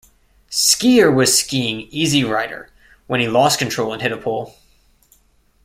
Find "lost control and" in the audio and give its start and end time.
3.27-4.01